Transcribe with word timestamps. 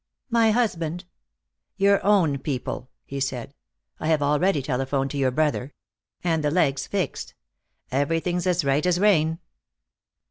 "My 0.31 0.49
husband?" 0.49 1.05
"Your 1.77 2.03
own 2.03 2.39
people," 2.39 2.89
he 3.05 3.19
said. 3.19 3.53
"I 3.99 4.07
have 4.07 4.23
already 4.23 4.63
telephoned 4.63 5.11
to 5.11 5.17
your 5.19 5.29
brother. 5.29 5.75
And 6.23 6.43
the 6.43 6.49
leg's 6.49 6.87
fixed. 6.87 7.35
Everything's 7.91 8.47
as 8.47 8.65
right 8.65 8.83
as 8.87 8.99
rain." 8.99 9.37